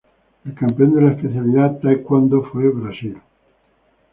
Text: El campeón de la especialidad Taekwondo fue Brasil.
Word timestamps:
El 0.45 0.55
campeón 0.55 0.95
de 0.95 1.01
la 1.03 1.11
especialidad 1.11 1.77
Taekwondo 1.79 2.41
fue 2.51 2.67
Brasil. 2.71 3.19